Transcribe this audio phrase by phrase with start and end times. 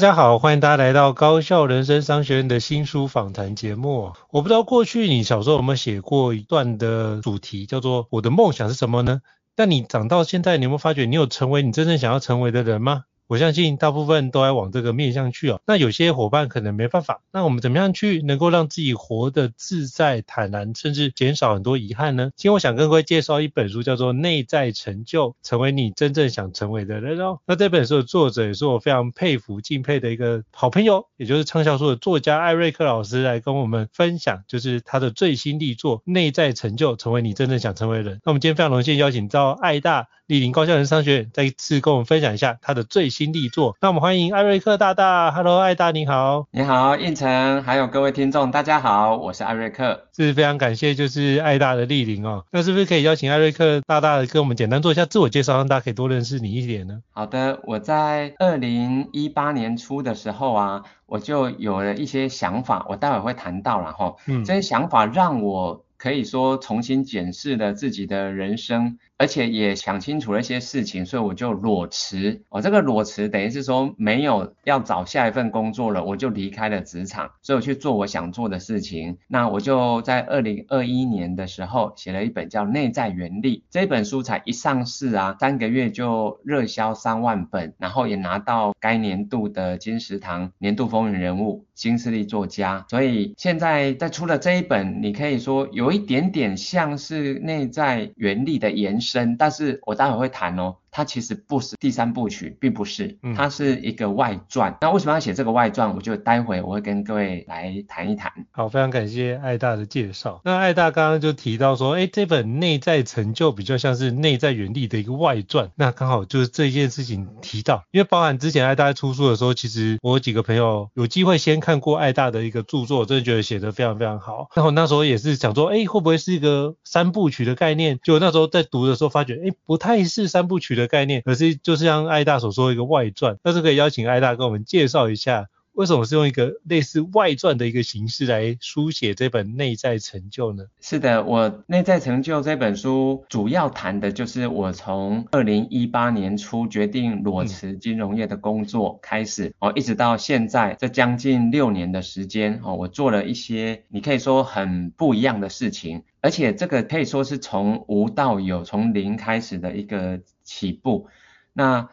[0.00, 4.14] 大家好，欢迎大家来到高校人生商学院的新书访谈节目。
[4.30, 9.20] 我不知道过去你小时候有没有写过一段的主题，叫做“我的梦想是什么呢？”
[9.54, 13.02] 但你长到现在，你有没有发觉你有成为你真正想要成为的人吗？
[13.30, 15.60] 我相信大部分都要往这个面向去哦。
[15.64, 22.32] 那有些伙伴可能没办法，那我们怎么样去能够让自己活得自在坦然，甚至减少很多遗憾呢？
[22.34, 27.38] 今天我想跟各位介绍一本书，叫做《内在成就：成为你真正想成为的人》哦。
[27.46, 38.14] 那这本书的作者也是我非常佩服敬佩的一个好朋友，也就是畅销书的作家艾瑞克老师来跟我们分享，就是他的最新力作《内在成就：成为你真正想成为的人》。
[38.24, 43.19] 那我们今天非常荣幸邀请到爱大莅临高校人商学院，再一次跟我们分享一下他的最新。
[43.20, 45.30] 新力作，那我们欢迎艾瑞克大大。
[45.30, 46.46] Hello，艾大你好。
[46.52, 50.06] 你好，应成，还有各位听众，大家好，我是艾瑞克。
[50.16, 52.46] 是非常感谢，就是艾大的莅临哦。
[52.50, 57.02] 那是不是可以邀请艾瑞克大大的跟我们简单做一下自我介绍，让大家可以多认识你一点呢？
[57.10, 64.16] 好的，我在二零一八年初的时候啊，我就有了一些想法，我待会会谈到然后。
[64.28, 68.96] 嗯，这些想法让我可以说重新检视了自己的人生。
[69.20, 72.40] 而且也想清楚了一些事情，所以我就裸辞。
[72.48, 79.18] 我、这个裸辞等于是说没有要找下一份工作了，我就离开了职场，所以我去做我想做的事情。
[79.28, 92.86] 那我就在二零二一年的时候写了一本叫《内在原力》这本书，才一上市啊，三个月就热销三万本，然后也拿到该年度的金石堂年度风云人物、新势力作家。
[92.88, 99.09] 所以现在在出了这一本，你可以说有一点点像是内在原力的延伸。
[99.10, 100.76] 深，但是我待会会谈哦。
[100.90, 104.72] 它其实不是第三部曲，并不是，它是一个外传。
[104.72, 105.94] 嗯、那为什么要写这个外传？
[105.94, 108.32] 我就待会我会跟各位来谈一谈。
[108.50, 110.40] 好，非常感谢艾大的介绍。
[110.44, 115.70] 那艾大刚刚就提到说，哎，这本内在成就比较像是内在原力的一个外传。
[115.76, 124.48] 那刚好就是这件事情提到，因为包含之前艾大在出书的时候，其实我有几个朋友有机会先看过艾大的一个著作，我真的觉得写得非常非常好。
[124.54, 128.00] 然后那时候也是想说，哎，会不会是一个三部曲的概念？
[128.02, 130.79] 就那时候在读的时候发觉，哎，不太是三部曲的。
[130.80, 140.64] 的概念，可是就是像艾大所说的一个外传，但是可以邀请艾大跟我们介绍一下，为什么是用一个类似外传的一个形式来书写这本内在成就呢？
[140.80, 160.20] 是的，我内在成就这本书主要谈的就是我从二零一八年初决定裸辞金融业的工作开始，哦、嗯，一直到现在这将近六年的时间，哦，我做了一些你可以说很不一样的事情，而且这个可以说是从无到有，从零开始的一个。
[160.42, 161.06] 起步，
[161.52, 161.90] 那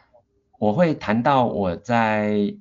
[0.58, 2.56] 我会谈到我在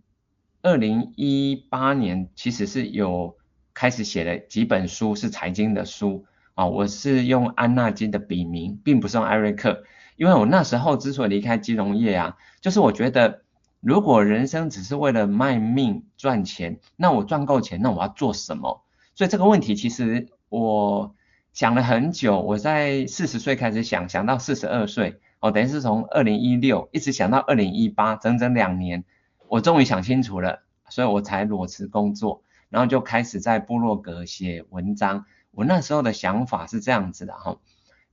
[0.61, 3.35] 二零一八年其实是有
[3.73, 9.85] 开始写了几本书，是财经的书啊，我是用安纳金的笔名，并不是用艾瑞克，
[10.17, 13.41] 因为我那时候之所以离开金融业啊，就是我觉得
[13.79, 18.83] 如果人生只是为了卖命赚钱，那我赚够钱，那我要做什么？
[19.15, 21.15] 所以这个问题其实我
[21.57, 25.19] 想了很久，我在四十岁开始想，想到四十二岁。
[25.39, 29.03] 哦，等于是从二零一六一直想到二零一八，整整两年，
[29.47, 35.25] 我终于想清楚了，所以我才裸辞工作，然后就开始在部落格写文章。
[35.49, 37.57] 我那时候的想法是这样子的哈，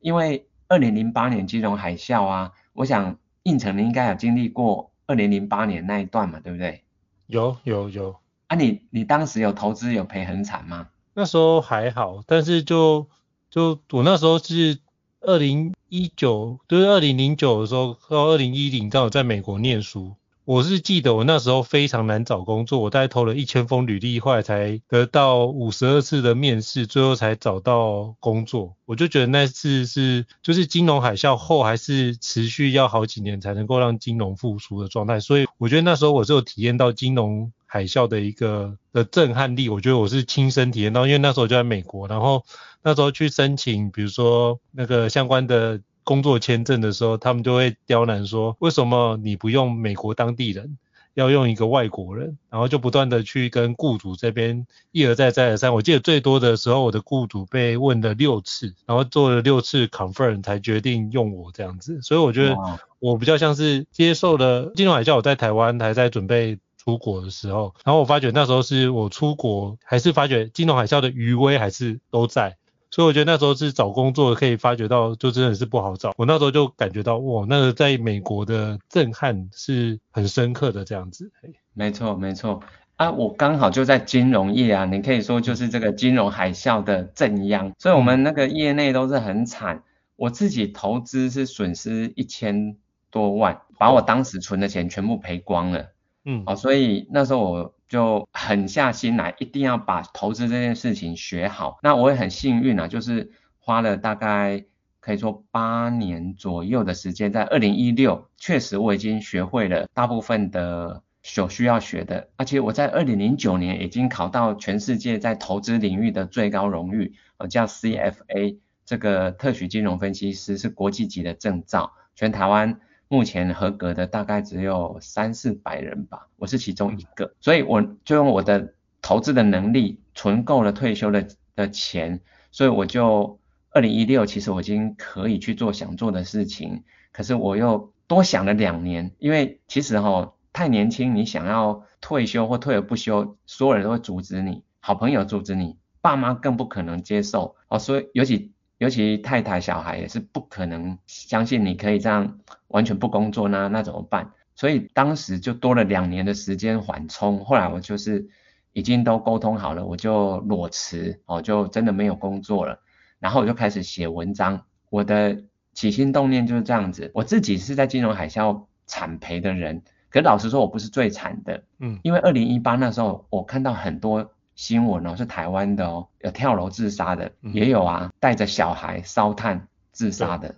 [0.01, 6.83] 因为二零零八年金融海啸啊，我想胤丞你应该有经历过二零零八年那一段嘛，对不对？
[7.27, 8.17] 有有有。
[8.47, 10.89] 啊你，你你当时有投资有赔很惨吗？
[11.13, 13.07] 那时候还好，但是就
[13.55, 14.79] 就我那时候是
[15.21, 20.17] 二零一九，就是二零零九的时候到二零一零，刚好在美国念书。
[20.45, 28.75] 我是记得我那时候非常难找工作，我大概投了一千封履历，后来才得到五十二次的面试，最后才找到工作。
[28.87, 39.69] 我就觉得那次是就是金融海啸后还是持续要好几年才能够让金融复苏的状态，所以我觉得那时候我是有体验到金融海啸的一个的震撼力。
[39.69, 42.45] 我觉得我是亲身体验到，因为那时候就在美国，然后
[42.85, 45.81] 那时候去申请，比如说那个相关的。
[46.07, 50.77] 工作签证的时候，他们就会刁难说，为什么你不用美国当地人，
[51.15, 52.37] 要用一个外国人？
[52.51, 55.73] 然后就不断的去跟雇主这边一而再再而三。
[55.73, 62.03] 我记得最多的时候，我的雇主被问了六次，然后做了六次 confirm 才决定用我这样子。
[62.03, 62.55] 所以我觉得
[62.99, 72.57] 我比较像是接受了金融海啸，我在台湾还在准备出国的时候，然后我发觉那时候是我出国，还是发觉金融海啸的余威还是都在。
[72.91, 76.13] 所以我觉得那时候是找工作可以发觉到，就真的是不好找。
[76.17, 81.33] 我那时候就感觉到，哇，那个在美国的震撼是很深刻的这样子。
[81.73, 82.61] 没错，没错。
[82.95, 89.83] 啊，我刚好就在金融业啊，你可以说就是这个金融海啸的震央，所以我们那个业内都是很惨。
[90.15, 92.77] 我自己投资是损失一千
[93.11, 95.87] 多万，把我当时存的钱全部赔光了。
[96.25, 97.75] 嗯，好，所以那时候我。
[97.87, 101.79] 就狠下心来，一定要把投资这件事情学好。
[101.81, 103.31] 那我也很幸运啊，就是
[103.61, 104.65] 花了大概
[104.99, 112.31] 可以说八年左右的时间，在二零一六，确实我已经学会了大部分的所需要学的。
[112.37, 122.81] 而且我在二零零九年已经考到全世界在投资领域的最高荣誉，呃，叫 CFA，这个特许金融分析师是国际级的证照，全台湾。
[123.15, 132.21] 目前合格的大概只有三四百人吧，我是其中一个，所以我就用我的投资的能力存够了退休的的钱，
[132.51, 133.39] 所以我就
[133.71, 136.83] 二零一六其实我已经可以去做想做的事情，
[137.13, 147.55] 可是我又多想了两年，因为其实哈太年轻，你想要退休或退而不休，所有人都会阻止你，好朋友阻止你，爸妈更不可能接受。
[147.69, 148.54] 哦，所以尤其。
[148.85, 152.39] 尤其太太小孩也是不可能相信你可以这样
[152.69, 154.33] 完全不工作，呢那怎么办？
[154.55, 157.43] 所以当时就多了两年的时间缓冲。
[157.47, 158.29] 后来我就是
[158.75, 162.83] 已经都沟通好了，我就裸辞哦，就真的没有工作了。
[163.21, 164.67] 然后我就开始写文章。
[164.91, 167.11] 我的起心动念就是这样子。
[167.15, 171.65] 我自己是在金融海啸惨赔的人，可是老实说，我不是最惨的。
[171.79, 174.31] 嗯，因为二零一八那时候我看到很多。
[174.55, 180.55] 新闻哦，是台湾的哦，有跳楼自杀的，也有啊，带着小孩烧炭自杀的，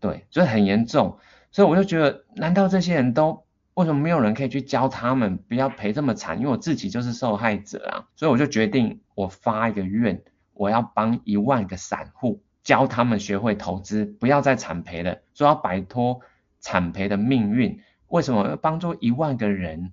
[0.00, 1.18] 对，所以很严重。
[1.50, 6.38] 所以我就觉得，难道这些人都为什么没有人可以去教他们不要赔这么惨？
[6.38, 10.22] 因为我自己就是受害者啊，所以我就决定，我发一个愿，
[10.52, 16.20] 我要帮一万个散户教他们学会投资，不要再惨赔了，说要摆脱
[16.60, 17.80] 惨赔的命运。
[18.08, 19.92] 为什么要帮助一万个人？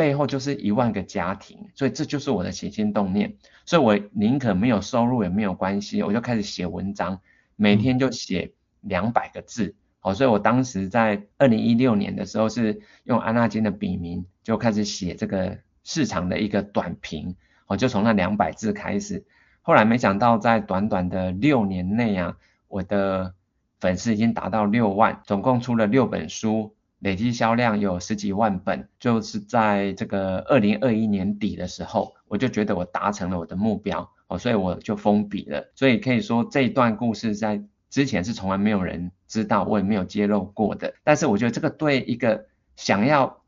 [0.00, 3.36] 背后就是一万个家庭，所以这就是我的起心动念。
[3.66, 7.20] 所以我宁可没有收入也没有关系，我就开始写文章，
[7.54, 9.74] 每天就写两百个字。
[9.98, 19.26] 好，所以我当时在二零一六年的时候是用安纳金的笔名就开始写这个市场的一个短评，我就从那两百字开始。
[19.60, 22.38] 后来没想到在短短的六年内啊，
[22.68, 23.34] 我的
[23.78, 26.74] 粉丝已经达到六万，总共出了六本书。
[27.00, 35.72] 累计销量有十几万本，就是在这个二零二一年底的时候，我就觉得我达成了我的目标哦，所以我就封笔了。
[35.74, 40.94] 所以可以说这一段故事在之前是从来没有人知道，我也没有揭露过的。
[41.02, 43.42] 但是我觉得这个对一个想要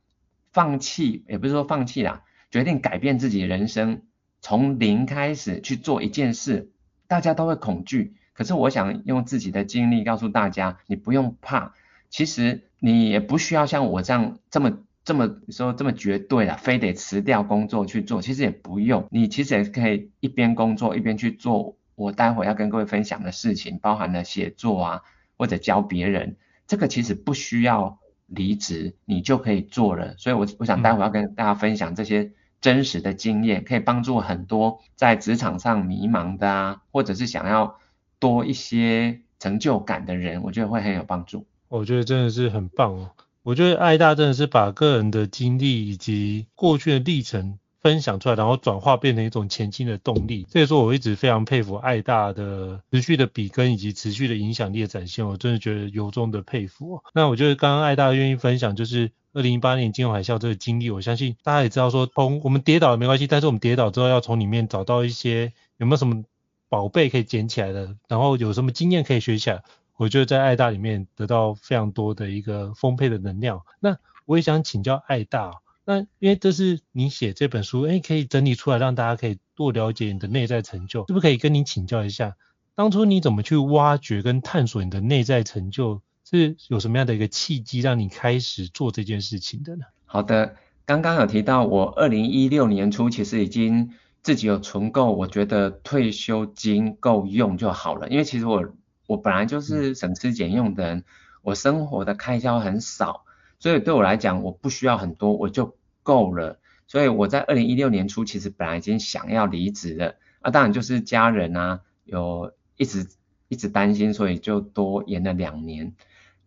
[0.53, 4.03] 放弃，也不是说放弃啦，决定改变自己人生，
[4.41, 6.71] 从零开始去做一件事，
[7.07, 8.15] 大家都会恐惧。
[8.33, 11.75] 可是我想用自己的经历告诉大家，你不用怕。
[12.09, 18.21] 其实你也不需要像我这样这么这么说这么绝对了，非得辞掉工作去做。
[18.21, 25.03] 其实也不用，你其实也可以一边工作一边去做我待会要跟各位分享的事情，包含了写作啊
[25.39, 26.37] 或者教别人。
[26.67, 30.17] 这个其实不需要离职，你就可以做了。
[30.19, 37.79] 所以我我想待会要跟大家分享这些真实的经验，可以帮助很多在职场上迷茫的啊，或者是想要
[38.19, 41.47] 多一些成就感的人，我觉得会很有帮助。
[41.79, 43.11] 我觉得真的是很棒哦！
[43.43, 50.47] 我觉得爱大真的是把个人的经历以及过去的历程分享出来，然后转化变成一种前进的动力。
[50.51, 57.03] 所以说，我一直非常佩服爱大的持续的笔耕以及持续的影响力的展现，我真的觉得由衷的佩服。
[57.15, 66.23] 那我觉得刚刚爱大愿意分享，就是二零一八年金融海啸这个经历，我相信大家也知道说，从我们跌倒也没关系，但是我们跌倒之后要从里面找到一些有没有什么
[66.69, 69.63] 宝贝可以捡起来的，然后有什么经验可以学起来。
[70.03, 73.63] 我觉得在爱大里面得到非常多的一个丰沛的能量。
[73.79, 75.53] 那我也想请教爱大。
[75.85, 82.35] 那因为这是你写这本书，哎，可以整理出来让大家可以多了解你的内在成就，是不是可以跟你请教一下，
[82.75, 89.85] 当初你怎么去挖掘跟探索你的内在成就，是有什么样的一个契机让你开始做这件事情的呢？
[90.07, 98.65] 好的，刚刚有提到我二零一六年初其实已经自己有存够，我觉得退休金够用就好了，因为其实我
[99.07, 101.05] 我本来就是省吃俭用的人，嗯、
[101.43, 103.25] 我生活的开销很少。
[103.59, 106.59] 所以对我来讲，我不需要很多，我就够了。
[106.87, 110.17] 所以我在二零一六年初，其实本来已经想要离职了。
[110.41, 113.09] 啊，当然就是家人啊，有一直
[113.49, 115.95] 一直担心，所以就多延了两年。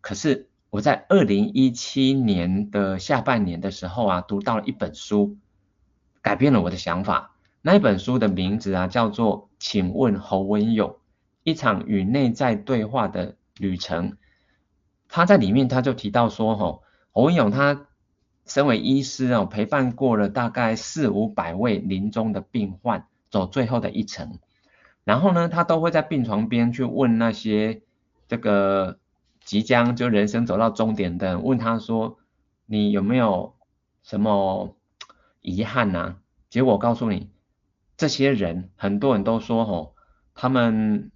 [0.01, 5.37] 可是我在二零一七年的下半年的时候啊，读到了一本书，
[6.21, 7.31] 改变了我的想法。
[7.61, 10.97] 那一本书的名字啊，叫做《请问侯文咏：
[11.45, 14.11] 一场与内在对话的旅程》。
[15.07, 16.83] 他在里面他就提到说，吼。
[17.13, 17.87] 侯文咏他
[18.45, 24.39] 身为医师哦，陪伴过了大概四五百位临终的病患走最后的一程，
[25.05, 27.83] 然后呢，他都会在病床边去问那些
[28.27, 28.99] 这个
[29.39, 32.17] 即将就人生走到终点的，问他说，
[32.65, 33.55] 你有没有
[34.03, 34.75] 什么
[35.41, 36.17] 遗憾呐、啊？
[36.49, 37.29] 结果告诉你，
[37.95, 39.93] 这些人很多人都说哦，
[40.33, 41.11] 他们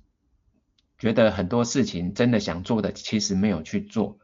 [0.99, 4.19] 觉得很多事情真的想做的，其实没有去做。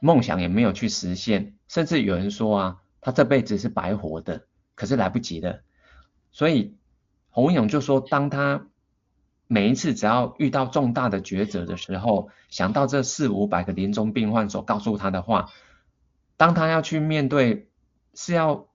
[0.00, 5.62] 梦想也没有去实现，甚至有人说啊，他这辈子是白活的，可是来不及了。
[6.30, 6.76] 所以
[7.30, 8.66] 洪勇就说，当他
[9.46, 15.50] 每一次只要遇到重大的抉择的时候，想到这四五百个临终病患所告诉他的话，
[16.36, 17.68] 当他要去面对
[18.14, 18.68] 是要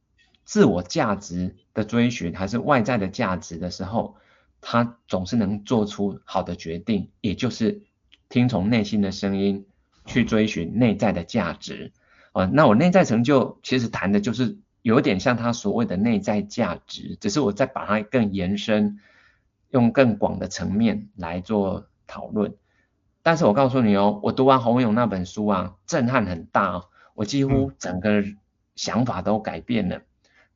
[0.46, 4.16] 自我价值的追寻，还是外在的价值的时候，
[4.62, 7.82] 他总是能做出好的决定，也就是
[8.30, 9.66] 听从内心的声音。
[10.06, 11.92] 去追寻内在的价值，
[12.32, 18.98] 啊，那我内在成就其实谈的就是有点像他所谓的内在价值，只是我再把它更延伸，
[19.70, 22.56] 用更广的层面来做讨论。
[23.22, 28.24] 但是我告诉你哦，我读完侯文咏那本书啊，震撼很大哦，我几乎整个
[28.76, 30.02] 想法都改变了。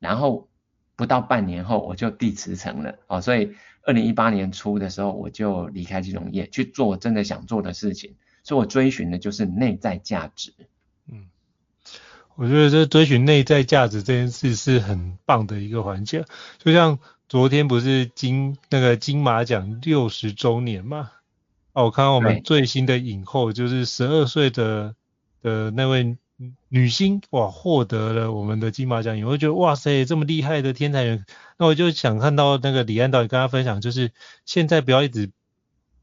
[0.00, 0.48] 然后
[0.96, 3.54] 不到半年后，我就递辞呈了，哦，所以
[3.84, 8.14] 二零一八年初的时候，我就离开金融业去做我真的想做的事情。
[8.42, 10.52] 所以我追寻的就是内在价值。
[11.10, 11.28] 嗯，
[12.34, 16.24] 我觉得这追寻内在价值这件事是很棒的一个环节。
[16.58, 16.98] 就像
[17.28, 21.10] 昨天不是金那个金马奖六十周年嘛？
[21.72, 24.94] 哦，我看到我们最新的影后就是十二岁的
[25.42, 26.16] 的那位
[26.68, 31.24] 女星，哇，获得了我们的金马奖，我会觉得哇塞，这么厉害的天才人。
[31.58, 34.12] 那我就想看到那个李安导演跟他分享，就是
[34.44, 35.30] 现在不要一直。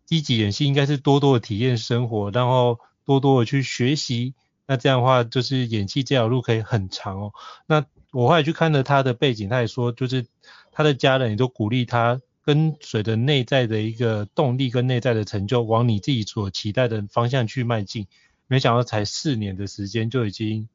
[0.03, 4.33] 积极演戏应该是多多的体验生活，然后多多的去学习。
[4.67, 7.33] 那这样的话，就是演戏这条路可以很长哦。
[7.65, 10.25] 那我后来去看了他的背景，他也说，就是
[10.73, 18.07] 他的家人也都鼓励他跟随着内在的一个动力跟内在的成就，往你自己所期待的方向去迈进。
[18.51, 20.67] 没想到才四年的时间就已经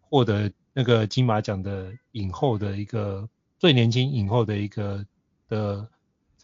[0.00, 3.28] 获得那个金马奖的影后的一个
[3.60, 5.06] 最年轻影后的一个
[5.48, 5.88] 的。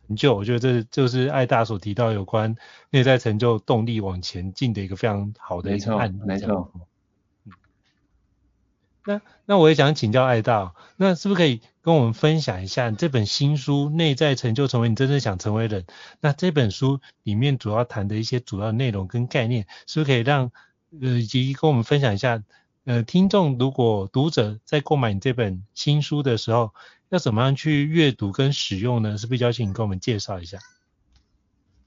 [0.07, 2.57] 成就，我觉得这就是爱大所提到有关
[2.89, 6.19] 内在成就动力往前进的一个非常好的一个案例。
[6.25, 6.73] 没错。
[9.05, 15.83] 那那我也想请教爱大，那是不是可以跟我们分享一下这本新书《内在成就，成为你真正想成为人》？
[16.21, 20.53] 那这本书里面主要谈的一些主要内容跟概念，是不是可以让
[21.01, 22.43] 呃以及跟我们分享一下？
[22.85, 26.73] 呃，听众如果读者在购买你这本新书的时候，
[27.11, 29.19] 要怎么样去阅读跟使用呢？
[29.19, 30.59] 是不是邀请你跟我们介绍一下？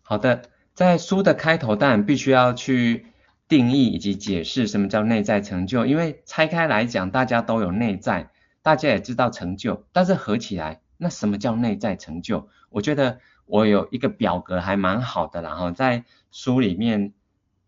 [0.03, 0.43] 好的，
[0.73, 3.07] 在书的开头当然必须要去
[3.47, 8.29] 定义以及解释什么叫内在成就，因为拆开来讲，大家都有内在，
[8.61, 12.47] 大家也知道成就，但是合起来，那什么叫内在成就？
[12.69, 17.13] 我觉得我有一个表格还蛮好的，然后在书里面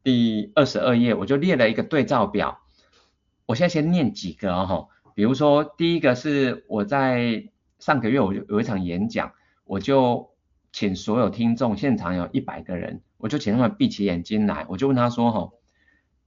[0.04, 2.60] 第二十二页，我就列了一个对照表。
[3.46, 9.34] 我现在先念几个哦，比如说第一个是我在上个月我就有一场演讲，
[9.66, 10.32] 我就
[10.72, 15.54] 请所有听众，现场有一百个人，我就请他们闭起眼睛来，我就问他说，吼，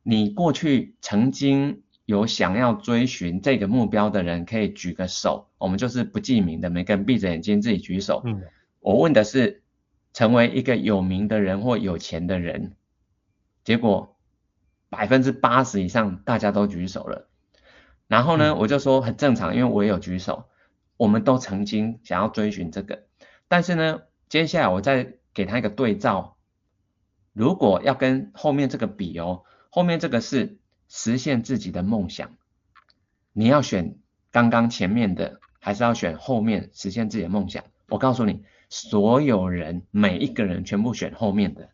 [0.02, 5.48] 你过去曾经有想要追寻这个目标的人，可以举个手。
[5.58, 8.22] 我们就是不记名的，每个人闭着眼睛自己举手。
[8.24, 8.42] 嗯，
[8.80, 9.62] 我问的是
[10.12, 12.74] 成为一个有名的人或有钱的人，
[13.66, 14.16] 结果
[14.88, 17.28] 百分之八十以上大家都举手了。
[18.06, 20.44] 然后呢，嗯，我就说很正常，因为我也有举手，
[20.96, 23.06] 我们都曾经想要追寻这个。
[23.48, 26.36] 但是呢，接下来我再给他一个对照，
[27.32, 30.58] 如果要跟后面这个比哦，后面这个是
[30.88, 32.36] 实现自己的梦想，
[33.32, 33.98] 你要选
[34.30, 37.64] 刚刚前面的，还是要选后面实现自己的梦想？
[37.88, 41.70] 我告诉你，所有人每一个人全部选后面的，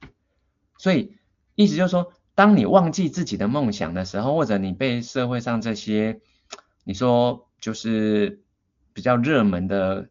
[0.78, 1.18] 所以
[1.54, 6.20] 意思就是说，当你忘记自己的梦想的时候，或者你被社会上这些
[6.84, 8.42] 你说就是
[8.92, 10.08] 比较热门的。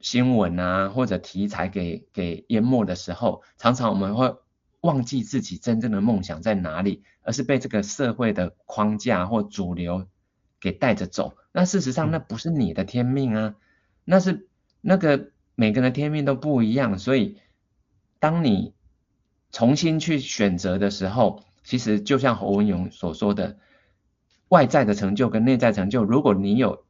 [0.00, 4.34] 新闻啊，或者题材给给淹没的时候，常常我们会
[4.80, 10.08] 忘记自己真正的梦想在哪里，而是被这个社会的框架或主流
[10.58, 11.36] 给带着走。
[11.52, 13.54] 那事实上，那不是你的天命啊，
[14.04, 14.48] 那是
[14.80, 16.98] 那个每个人的天命都不一样。
[16.98, 17.38] 所以，
[18.18, 18.74] 当你
[19.52, 23.56] 重新去选择的时候，其实就像侯文勇所说的，
[24.48, 26.84] 外在的成就跟内在成就，如果你有。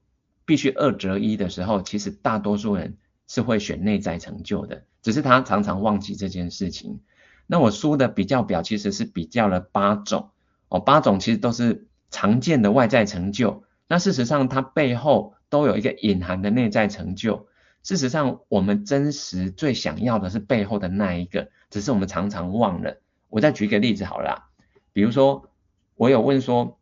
[0.48, 7.00] 必须二择一的时候，其实大多数人是会选内在成就的，只是他常常忘记这件事情。
[7.48, 10.30] 那我书的比较表其实是比较了八种
[10.68, 13.64] 哦，八种其实都是常见的外在成就。
[13.88, 17.48] 那事实上，它背后都有一个隐含的内在成就。
[17.86, 23.00] 事实上，我们真实最想要的是背后的那一个，只是我们常常忘了。
[23.28, 24.48] 我再举一个例子好了，
[24.92, 25.48] 比如说
[25.94, 26.78] 我有问说。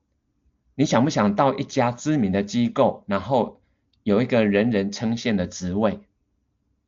[0.77, 3.61] 你想不想到一家知名的机构，然后
[4.03, 6.01] 有一个人人称羡的职位？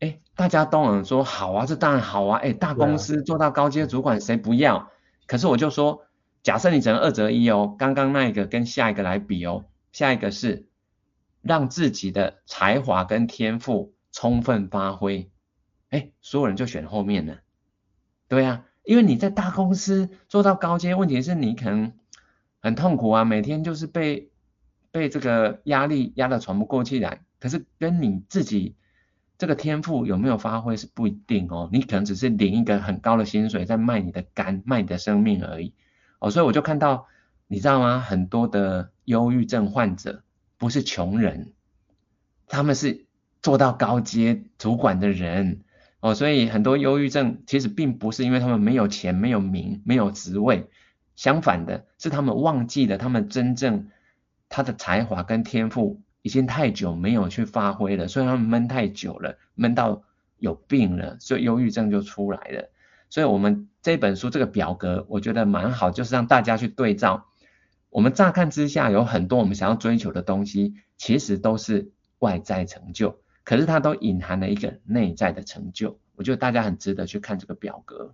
[0.01, 2.41] 哎，大家都能说好啊，这当然好啊。
[2.41, 4.91] 哎，大公司做到高阶主管谁不要？
[5.29, 6.03] 可是我就说，
[6.43, 10.67] 假设你只能二择一哦，刚刚那一个跟下一个来比哦，下一个是
[11.41, 15.31] 让自己的才华跟天赋充分发挥，
[15.91, 17.41] 哎，所有人就选后面了。
[18.29, 21.93] 对啊，因为你在大公司做到高阶，问题是你可能。
[22.59, 24.33] 很痛苦啊，每天就是被
[24.91, 27.25] 被这个压力压得喘不过气来。
[27.39, 28.75] 可是跟你自己
[29.39, 35.75] 这个天赋有没有发挥是不一定哦，你可能只是领一个很高的薪水在卖你的肝，卖你的生命而已。
[36.19, 37.07] 哦，所以我就看到，
[37.47, 38.01] 你知道吗？
[38.01, 40.25] 很多的忧郁症患者
[40.57, 41.53] 不是穷人，
[42.49, 43.06] 他们是
[43.43, 45.61] 做到高阶主管的人。
[46.01, 50.69] 哦，所以很多忧郁症其实并不是因为他们没有钱、没有名、没有职位。
[51.17, 53.89] 相反的是，他们忘记了他们真正
[54.49, 60.03] 他的才华跟天赋已经太久没有去发挥了，所以他们闷太久了，闷到
[60.39, 62.71] 有病了，所以忧郁症就出来了。
[63.09, 67.27] 所以我们这本书这个表格我觉得蛮好，就是让大家去对照。
[67.89, 76.01] 我们乍看之下有很多我们想要追求的东西，其实都是外在成就，可是它都隐含了一个内在的成就。
[76.17, 78.13] 我觉得大家很值得去看这个表格。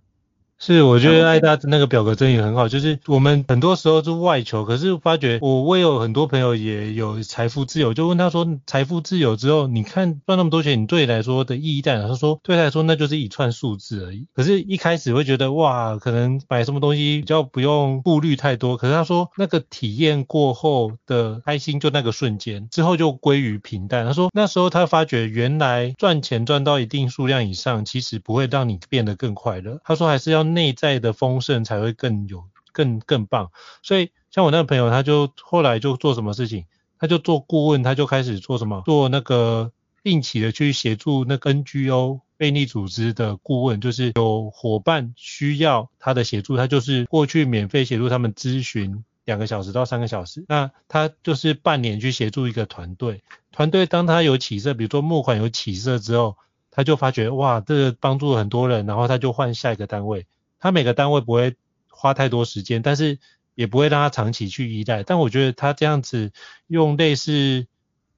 [0.59, 12.07] 是，我觉得爱大的那个表格真的很好，就是我们很多时候是外求，可是发觉我我也有很多朋友也有财富自由，就问他说，财富自由之后，你看赚那么多钱，你对你来说的意义在哪？
[12.07, 14.27] 他说对他来说那就是一串数字而已。
[14.33, 18.77] 可是，一开始会觉得哇，可能买什么东西比较不用顾虑太多。
[18.77, 24.05] 可是他说那个体验过后的开心就那个瞬间，之后就归于平淡。
[24.05, 29.81] 他说那时候他发觉原来赚钱赚到一定数量以上，其实不会让你变得更快乐。
[29.83, 30.42] 他说还是要。
[30.43, 33.51] 内在的丰盛才会更有更更棒，
[33.81, 36.65] 所以像我那个朋友，他就后来就做什么事情，
[36.99, 56.37] 他就做顾问，他就开始做什么，做那个定期的去协助那 NGO 非利组织的顾问，就是有伙伴需要他的协助，他就是过去免费协助他们咨询两个小时到三个小时，那他就是半年去协助一个团队，团队当他有起色，比如说募款有起色之后，
[56.71, 60.25] 他就发觉哇，这个帮助很多人，然后他就换下一个单位。
[60.63, 61.57] 他每个单位不会
[61.89, 63.19] 花太多时间，但是
[63.53, 65.03] 也不会让他长期去依赖。
[65.03, 66.31] 但我觉得他这样子
[66.67, 67.67] 用类似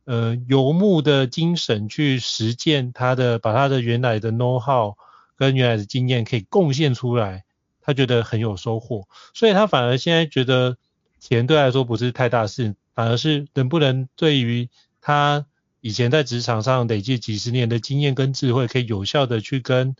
[0.03, 4.95] 呃游牧的精神去实践他的，把他的原来的 know how
[5.35, 7.45] 跟原来的经验可以贡献出来，
[7.81, 9.07] 他觉得很有收获。
[9.33, 10.77] 所以他反而现在觉得
[11.19, 14.69] 钱对他来说不是太大事，反而是能不能对于
[15.01, 15.47] 他
[15.81, 19.95] 以前在职场上累积几十年的经验跟智慧，可以有效的去跟。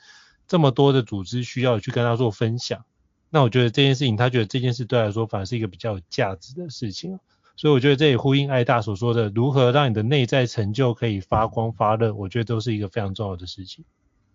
[0.47, 2.85] 这么多的组织需要去跟他做分享，
[3.29, 7.19] 那我觉得这件事情，他觉得这件事对他来说反而是一个比较有价值的事情，
[7.55, 13.83] 所以我觉得这也呼应爱大所说的，如何让你的内在成就可以发光发热，我觉得都是一个非常重要的事情。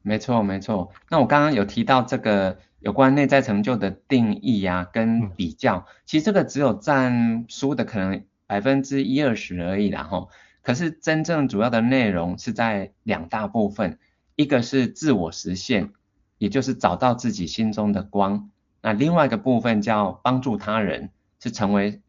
[0.02, 10.30] 没错没错，那我刚刚有提到这个有关内在成就的定义啊，跟比较，嗯、其实这个只有占书的可能百分之一二十而已啦吼。
[10.62, 13.98] 可是真正主要的内容是在两大部分，
[14.36, 15.92] 一个是自我实现，
[16.40, 18.48] 也就是找到自己心中的光。
[18.80, 22.00] 那另外一个部分叫帮助他人，是成为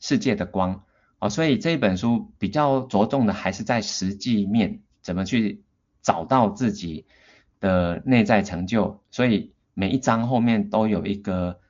[0.00, 0.82] 世界的光。
[1.20, 5.62] 哦，所以这本书比较着重的还是在实际面，怎么去
[6.02, 7.06] 找到自己
[7.60, 9.00] 的内在成就。
[9.12, 11.60] 所以每一章后面都有一个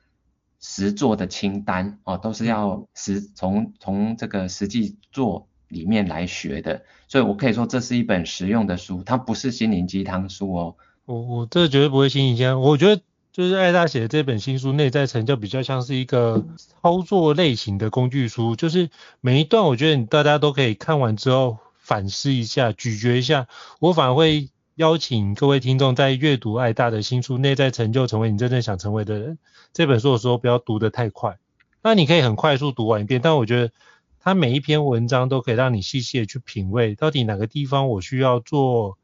[0.59, 5.47] 实作的清单，哦，都是要实从从这个实际做。
[5.69, 10.77] 里面来学的，所以我可以说这是一本实用的书，它不是心灵鸡汤书哦。
[11.07, 16.45] 我我这绝对不会心灵鸡汤，我觉得就是艾大写的这本新书《内在成就》比较像是一个
[16.81, 18.89] 操作类型的工具书，就是
[19.21, 23.47] 每一段我觉得大家都可以看完之后反思一下、咀嚼一下。
[23.79, 29.37] 我反而会邀请各位听众在阅读艾大的新书《内在成就》，成为你真正想成为的人。
[29.71, 31.37] 这本书的时候不要读得太快，
[31.81, 33.71] 那你可以很快速读完一遍，但我觉得。
[34.19, 38.97] 它每一篇文章都可以让你细细的去品味，到底哪个地方我需要做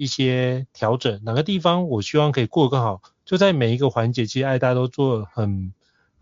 [0.00, 5.74] 一些调整，哪个地方我希望可以过得更好，就在每一个环节，其实爱大都做很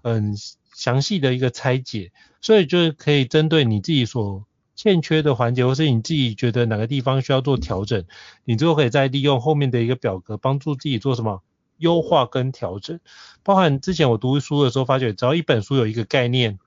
[0.03, 0.35] 很
[0.75, 2.11] 详细的一个拆解，
[2.41, 8.05] 所以就是可以针对你自己所欠缺的环节，或是你自己觉得哪个地方需要做调整，
[8.45, 11.45] 你就可以再利用后面的一个表格帮助自己做什么
[11.77, 12.99] 优化跟调整。
[13.45, 16.59] 包含之前我读书的时候发觉，只要一本书有一个概念。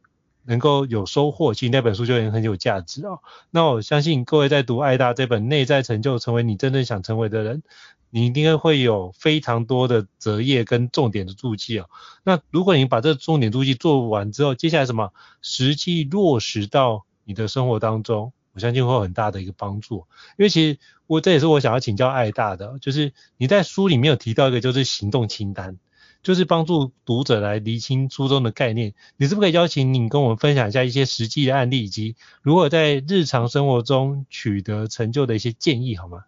[0.43, 3.19] 能够有收获，其实那本书就已经很有价值啊。
[3.49, 7.63] 那我相信各位在读艾大这本《内在成就》，成为你真正想成为的人，
[8.10, 11.88] 你一定会有非常多的择页跟重点的注记啊。
[12.23, 20.08] 那如果你把这重点注记做完之后，接下来什么实际落实到你的生活当中，我相信会有很大的一个帮助。
[20.38, 25.77] 因为其实我这也是我想要请教艾大的，就是你在书里面有提到一个就是行动清单。
[26.23, 36.25] 就是帮助读者来厘清书中的概念，你是不是可以邀请你跟我们分享一下一些实际的案例，以及如何在日常生活中取得成就的一些建议，好吗？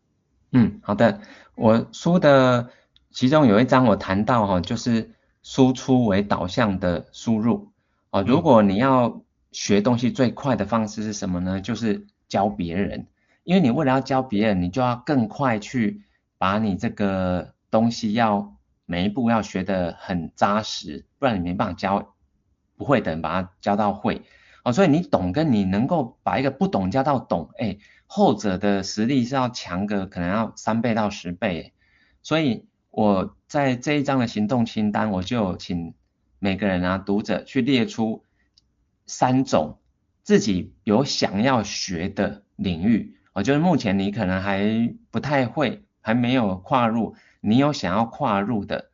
[0.51, 1.21] 嗯，好的。
[1.55, 2.69] 我书的
[3.11, 5.11] 其中有一章我谈到哈，就是
[5.43, 7.67] 输出为导向的输入
[8.09, 8.23] 哦。
[8.23, 11.61] 如果你要学东西最快的方式是什么呢？
[11.61, 13.05] 就是教别人，
[13.43, 16.01] 因为你为了要教别人，你就要更快去
[16.39, 18.55] 把你这个东西要。
[18.85, 22.15] 每一步要学得很扎实，不然你没办法教
[22.75, 24.23] 不会的人把它教到会
[24.63, 24.73] 哦。
[24.73, 31.73] 所以你懂跟你能够把一个不懂教到懂，哎，后者的实力是要强个可能要三倍到十倍。
[32.21, 35.93] 所以我在这一章的行动清单，我就请
[36.39, 38.23] 每个人啊读者去列出
[39.05, 39.79] 三种
[40.23, 47.15] 自己有想要学的领域，哦，就是目前你可能还不太会，还没有跨入。
[47.45, 48.89] 你有想要跨入的，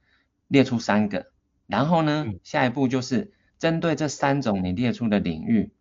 [0.47, 1.27] 列出三个，
[1.67, 5.71] 然后呢，下一步就是针对这三种你列出的领域，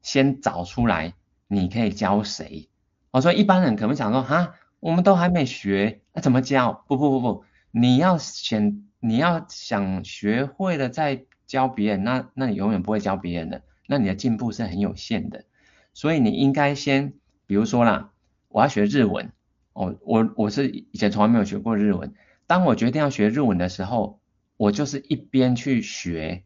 [0.00, 1.12] 先找出来
[1.48, 2.70] 你可以教谁。
[3.10, 6.82] 我说一般人可能想说，哈，我们都还没学，那怎么教？
[6.88, 15.44] 不不不不，你要选，你要想学会了再教别人，那那你永远不会教别人的，那你的进步是很有限的。
[15.92, 17.12] 所以你应该先，
[17.44, 18.12] 比如说啦，
[18.48, 19.30] 我要学日文。
[19.78, 22.12] 哦，我我是以前从来没有学过日文。
[22.48, 24.18] 当我决定要学日文的时候，
[24.56, 26.42] 我就是一边去学，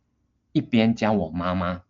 [0.52, 1.80] 一边教我妈妈。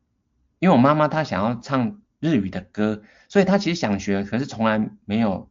[0.61, 5.51] 因为我妈妈她想要唱日语的歌，所以她其实想学，可是从来没有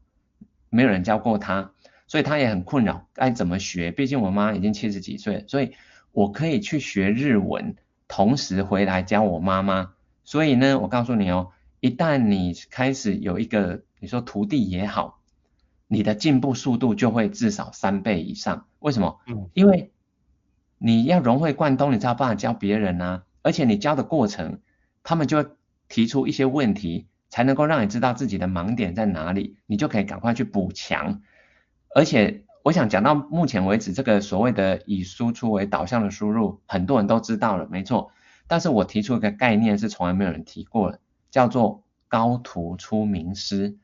[0.70, 1.74] 没有人教过她，
[2.08, 3.92] 所以她也很困扰该怎么学。
[3.92, 5.74] 毕竟我妈已经七十几岁，所以
[6.14, 7.76] 我可以去学日文，
[8.08, 9.92] 同时回来教我妈妈。
[10.24, 11.52] 所以呢，我告诉你哦，
[11.82, 15.21] 一旦你开始有一个，你说徒弟也好。
[15.94, 19.20] 你的进步速度就会至少三倍以上，为什么？
[19.28, 19.92] 嗯，因为
[20.78, 23.24] 你要融会贯通，你才有办法教别人啊。
[23.42, 24.62] 而且你教的过程，
[25.04, 25.50] 他们就会
[25.90, 31.22] 提出一些问题，才能够让你知道自己的盲点在哪里，你就可以赶快去补强。
[31.94, 38.12] 而且我想讲到目前为止，这个所谓的以输出为导向的输入，很多人都知道了，没错。
[38.48, 41.02] 但是我提出一个概念是从来没有人提过的，
[41.32, 43.78] 叫做高徒出名师。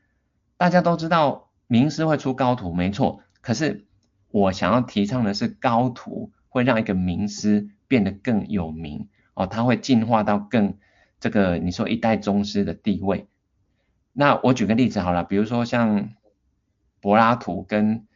[0.56, 1.47] 大家都知道。
[1.68, 3.20] 名师会出高徒，没错。
[3.42, 3.86] 可是
[4.30, 10.78] 我想要提倡的是，高徒会让一个名师变得更有名哦，他会进化到更
[11.20, 13.28] 这个你说一代宗师的地位。
[14.14, 16.08] 那我举个例子好了，比如说像
[17.00, 18.06] 柏拉图跟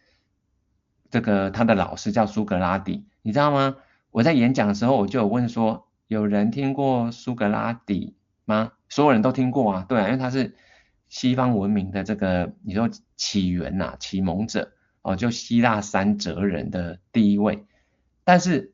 [1.10, 3.76] 这个他的老师叫苏格拉底，你知道吗？
[4.10, 8.72] 我在演讲的时候我就有问说，有人听过苏格拉底吗？
[8.88, 10.56] 所有人都听过啊，对啊，因为他是。
[11.12, 14.72] 西方文明的这个你说起源呐、啊，启蒙者
[15.03, 17.66] 哦，就希腊三哲人的第一位。
[18.25, 18.72] 但是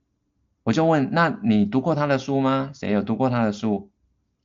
[0.62, 2.70] 我就问，那你读过他的书吗？
[2.74, 3.90] 谁有读过他的书？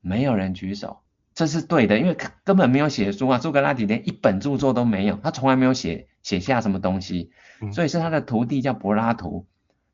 [0.01, 1.01] 没有人举手。
[1.36, 7.29] 这是对的，因为根本没有写书啊，苏格拉底连一本著作都没有，他从来没有写写下什么东西，
[7.73, 9.45] 所以是他的徒弟叫柏拉图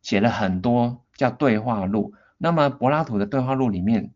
[0.02, 2.14] 写了很多叫对话录。
[2.38, 4.14] 那么柏拉图的对话录里面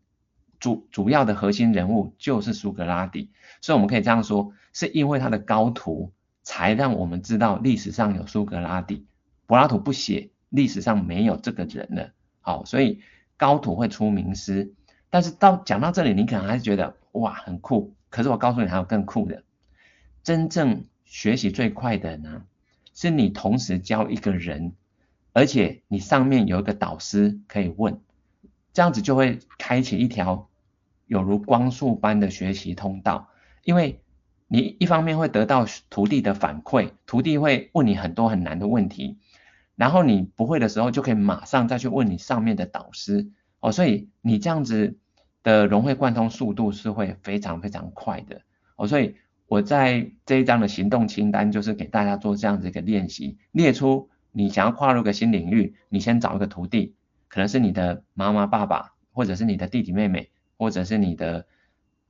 [0.63, 9.05] 主主要的核心人物就是苏格拉底，所以我们可以这样说，是因为他的高徒才让我们知道历史上有苏格拉底，
[9.45, 12.11] 柏拉图不写，历史上没有这个人了。
[12.39, 13.01] 好，所以
[13.35, 14.73] 高徒会出名师，
[15.09, 16.95] 但是到讲到这里，你可能还是觉得。
[17.11, 17.93] 哇，很酷！
[18.09, 19.43] 可是我告诉你，还有更酷的。
[20.23, 22.45] 真正学习最快的呢，
[22.95, 24.73] 是你同时教一个人，
[25.33, 27.99] 而且你上面有一个导师可以问，
[28.71, 30.49] 这样子就会开启一条
[31.05, 33.29] 有如光速般的学习通道。
[33.63, 34.01] 因为
[34.47, 39.17] 你一方面会得到徒弟的反馈，徒弟会问你很多很难的问题，
[39.75, 44.97] 然后你不会的时候就可以马上再去问你上面的导师哦，所以你这样子。
[45.43, 48.43] 的融会贯通速度是会非常非常快的
[48.77, 56.95] 哦，所以我在这一章的行动清单就是给大家做这样子一个练习，列出你想要跨入一个新领域，你先找一个徒弟，
[57.27, 60.29] 可能是你的妈妈爸爸，或者是你的弟弟妹妹，
[60.63, 61.45] 或者是你的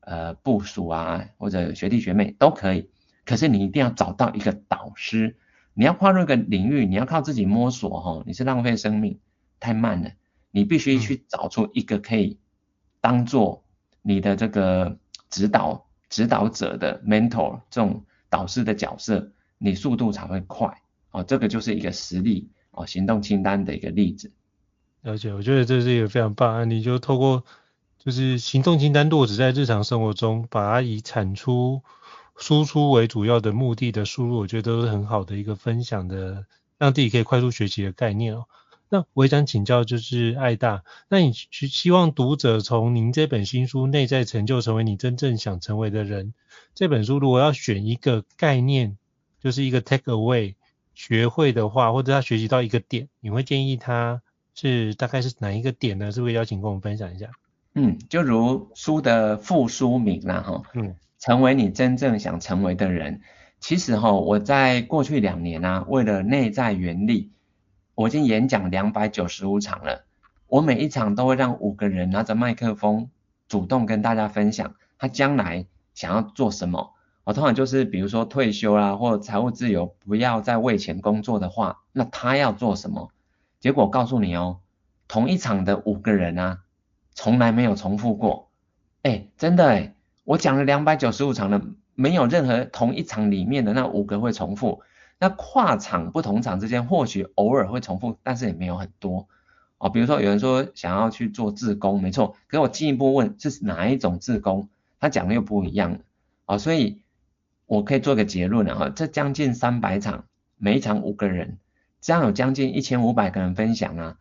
[0.02, 2.88] 呃部属啊，或者学弟学妹都可以，
[3.26, 5.38] 可是你一定要找到一个导师，
[5.74, 9.20] 你要跨入一个领域，你要靠自己摸索哈，你是浪费生命，
[9.60, 10.12] 太慢了，
[10.52, 12.38] 你必须去找出一个可以。
[13.02, 13.64] 当做
[14.04, 15.00] 你的这个
[15.32, 20.78] 指导指导者的 mentor 这种导师的角色，你速度才会快
[21.10, 21.24] 哦。
[21.24, 24.32] 这个就是一个实例哦，行动清单的一个例子。
[25.02, 27.44] 而且我觉得这是一个非常棒案例，就透过
[28.04, 31.82] 就是行动清单落实在日常生活中，把它以产出
[32.36, 36.46] 输出为主要的目的的输入，我觉得都是很好的一个分享的，
[36.78, 38.46] 让自己可以快速学习的概念哦。
[38.90, 46.28] 那我也想请教，就是爱大，那你希望读者从您这本新书《内在成就，成为你真正想成为的人》
[46.76, 48.98] 这本书，如果要选一个概念，
[49.40, 50.56] 就是一个 take away
[50.94, 54.22] 学会的话，或者他学习到一个点，你会建议他
[54.54, 56.12] 是大概是哪一个点呢？
[56.12, 57.32] 是不是邀请跟我们分享一下？
[57.76, 63.22] 嗯，就如书的副书名啦，哈，嗯，成为你真正想成为的人。
[63.60, 67.32] 其实哈，我在过去两年啊，为了内在原力。
[67.96, 70.06] 我已经演讲两百九十五场了，
[70.48, 73.12] 我每一场都会让五个人拿着麦克风，
[73.48, 76.96] 主动跟大家分享他将来想要做什么。
[77.24, 83.12] 我通常就是比如说退休啦，或财务自由，不要再为钱工作的话，那他要做什么？
[83.60, 84.58] 结果告诉你哦，
[85.08, 86.63] 同一场的五个人啊，
[87.14, 88.50] 从来没有重复过。
[89.02, 91.62] 哎，真的哎，我讲了两百九十五场了，
[91.96, 94.82] 没有任何同一场里面的那五个会重复。
[95.20, 99.28] 那跨场不同场之间或许偶尔会重复，但是也没有很多
[99.78, 99.90] 哦。
[99.90, 106.00] 比如说有人说想要去做志工，没错，可我进一步问是哪一种志工，他讲的又不一样
[106.46, 106.58] 哦。
[106.58, 107.04] 所以
[107.68, 110.26] 我可以做个结论了哈，这将近三百场，
[110.58, 111.58] 每一场五个人，
[112.02, 114.18] 这样有将近一千五百个人分享啊，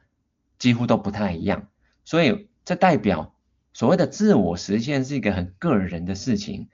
[0.59, 1.67] 几乎都不太一样。
[2.05, 3.35] 所以这代表
[3.73, 6.69] 所谓的自我实现是一个很个人的事情，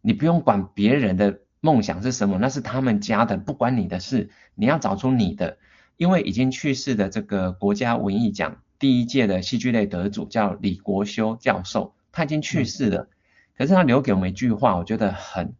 [0.00, 1.40] 你不用管别人的。
[1.64, 2.36] 梦想是什么？
[2.38, 4.28] 那是他们家的，不关你的事。
[4.54, 5.56] 你要找出你的，
[5.96, 13.08] 因为已经去世的这个国家文艺奖第一届的戏剧类得主叫李国修教授，他已经去世了。
[13.56, 15.54] 可是他留给我们一句话，我觉得很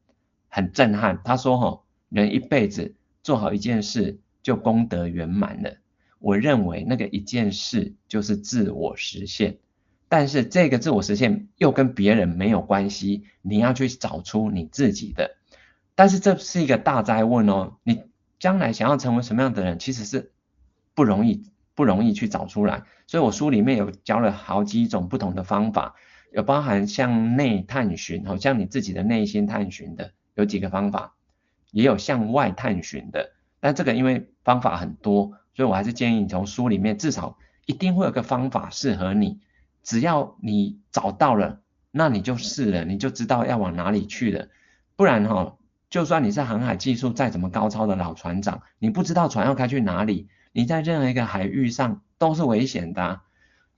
[0.50, 1.22] 很震撼。
[1.24, 5.74] 他说：“哈，人一辈子做好一件事就功德圆满了。”
[6.24, 9.58] 我认为那个一件事就是自我实现，
[10.08, 15.36] 但是这个自我实现又跟别人没有关系，你要去找出你自己的。
[15.94, 18.04] 但是这是一个大哉问哦，你
[18.38, 20.32] 将来想要成为什么样的人，其实是
[20.94, 22.84] 不容易，不容易去找出来。
[23.06, 25.94] 所以我书里面有教了好几种不同的方法，
[26.32, 31.16] 有包含向内探寻，好像你自己的内心探寻的有几个方法，
[31.70, 33.32] 也有向外探寻的。
[33.60, 39.40] 但这个因为方法很多，所以我还是建议你从书里面至少一定会有个方法适合你。
[39.82, 44.48] 只要你找到了，那你就试了，你就知道要往哪里去了。
[44.96, 45.58] 不然哈、哦。
[45.90, 53.22] 就算你是航海技术再怎么高超的老船长，你不知道船要开去哪里，你在任何一个海域上都是危险的啊。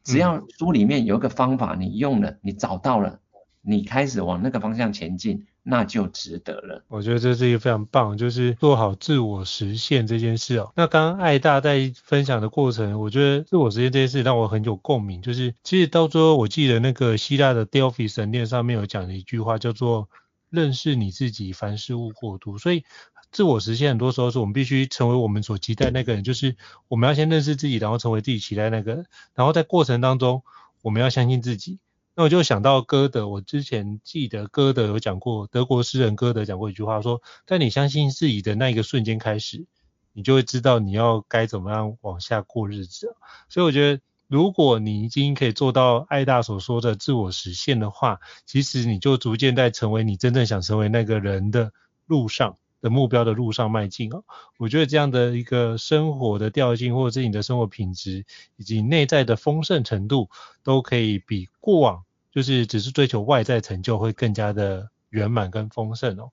[0.02, 3.20] 只要书里面有一个方法，你用了，你找到了，
[3.66, 6.84] 你开始往那个方向前进，那就值得了。
[6.88, 10.72] 我觉得这是一个非常棒，就是做好自我实现这件事哦。
[10.76, 15.20] 那刚刚艾大在分享的过程，我觉得自我实现这件事让我很有共鸣。
[15.20, 20.08] 就是其实到最后，我记得那个希腊的 Delphi 神殿上面有讲的一句话，叫做。
[20.48, 22.56] 认识你自己，凡事勿过度。
[22.56, 22.84] 所以，
[23.32, 29.06] 自我实现很多时候是我们必须成为我们所期待那个人，就是我们要先认识自己，然后成为自己期待那个人。
[29.34, 30.44] 然后在过程当中，
[30.82, 31.80] 我们要相信自己，
[32.18, 39.66] 那我就想到歌德，我之前记得歌德有讲过，德国诗人歌德讲过一句话，说在你相信自己的那一个瞬间开始，
[40.14, 43.14] 你就会知道你要该怎么样往下过日子。
[43.50, 51.72] 所以我觉得，如果你已经可以做到爱大所说的自我实现的话，其实你就逐渐在成为你真正想成为那个人的
[52.06, 52.56] 路上。
[52.82, 54.22] 的目标的路上迈进哦，
[54.58, 58.26] 我觉得这样的一个生活的调性，或者是你的生活品质，
[58.56, 60.28] 以及内在的丰盛程度，
[60.62, 62.04] 都可以比过往
[62.36, 66.30] 就是只是追求外在成就会更加的圆满跟丰盛哦。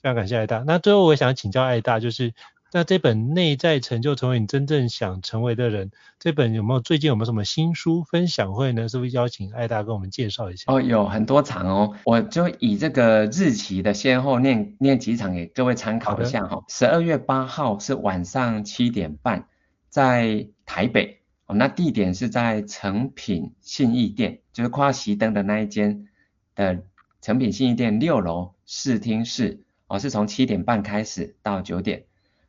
[0.00, 0.58] 非常感谢艾大。
[0.58, 2.34] 那最后我也想请教艾大，就是。
[2.74, 8.88] 那这本内在成就，成为你真正想成为的人，这本有没有最近有没有什么新书分享会呢？
[8.88, 10.72] 是不是邀请艾大跟我们介绍一下？
[10.72, 16.64] 哦，有很多场哦，我就以这个日期的先后念念几场给各位参考一下哈。
[16.66, 19.46] 十二月八号是晚上七点半，
[19.90, 21.20] 在台北
[21.52, 26.08] 那地点是在诚品信义店，就是快熄灯的那一间
[26.54, 26.82] 的
[27.20, 32.04] 诚品信义店六楼视听室哦，是从七点半开始到九点。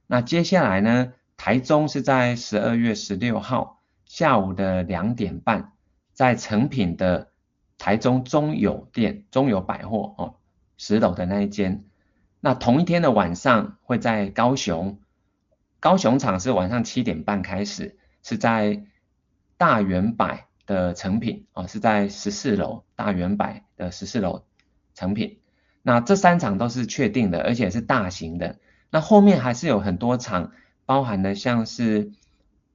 [0.07, 5.71] 那接下来呢，台中是在十二月十六号下午的两点半，
[6.13, 7.29] 在诚品的
[7.77, 10.35] 台中中友店、中友百货哦，
[10.77, 11.83] 十楼的那一间。
[12.39, 14.99] 那同一天的晚上会在高雄，
[15.79, 18.83] 高雄场是晚上七点半开始，是在
[19.63, 24.43] 大圆柏的成品哦，是在十四楼大远百的十四楼
[24.93, 25.39] 成品。
[25.81, 28.59] 那这三场都是确定的，而且是大型的。
[28.89, 30.51] 那后面还是有很多场，
[30.85, 32.11] 包含的像是，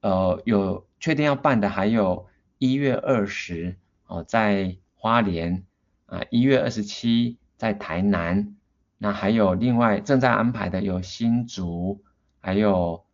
[0.01, 5.67] 呃，有确定要办的，还有一月二十哦，在花莲
[6.07, 8.57] 啊，一月二十七在台南，
[8.97, 12.03] 那还有另外正在安排的有新竹，
[12.41, 13.05] 还有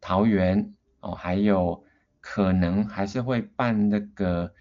[0.00, 1.84] 桃园哦，还有
[2.30, 4.52] 可能还是会办那个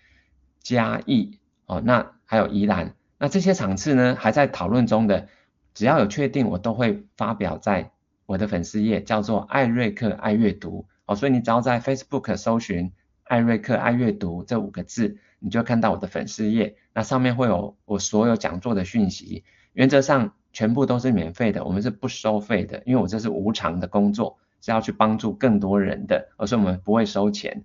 [0.62, 5.28] 嘉义哦，那还有宜兰，那这些场次呢还在讨论中的。
[5.74, 7.92] 只要有确定，我都会发表在
[8.26, 11.16] 我的粉丝页，叫做艾瑞克爱阅读哦。
[11.18, 12.94] 所以你只要在 Facebook 搜寻
[13.26, 16.78] 艾瑞克爱阅读这五个字，你就看到我的粉丝页。
[16.94, 27.64] 那上面会有我所有讲座的讯息，原则上全部都是免费的，我们是不收费的，因为我这是无偿的工作，是要去帮助更多人的，而是我们不会收钱，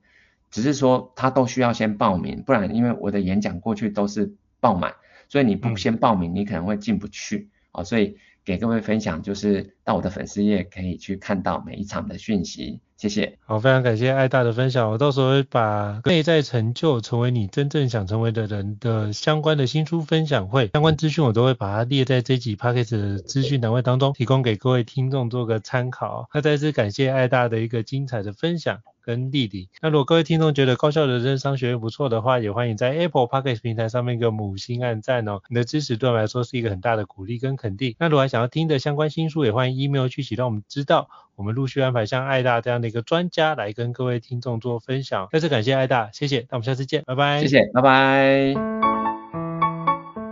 [0.52, 4.94] 只是说他都需要先报名，不然因为我的演讲过去都是爆满，
[5.28, 7.50] 所以你不先报名，你可能会进不去。
[7.72, 13.38] 啊，所以给各位分享，就是到我的粉丝页可以去看到每一场的讯息，谢谢。
[13.40, 26.28] 好，非常感谢爱大的分享，我到时候会把内在成就成为你真正想成为的人的相关的新书分享会相关资讯，我都会把它列在这集 Podcast 的资讯栏位当中，提供给各位听众做个参考。
[26.35, 28.81] 那再次感谢爱大的一个精彩的分享。
[29.02, 37.96] 跟弟弟，那如果各位听众觉得高效人生商学院不错的话，也欢迎在 Apple Podcast 平台上面给我们五星按赞哦，你的支持对我们来说是一个很大的鼓励跟肯定。
[37.98, 45.28] 那如果还想要听的相关新书，也欢迎 email 去写，让我们知道，我们陆续安排像爱大这样的一个专家来跟各位听众做分享。
[45.32, 47.40] 再次感谢爱大，谢谢，那我们下次见，拜拜。
[47.40, 48.54] 谢谢，拜拜。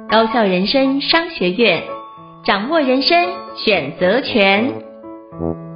[0.08, 1.82] 高校人生商学院，
[2.44, 3.16] 掌握人生
[3.56, 5.69] 选择权。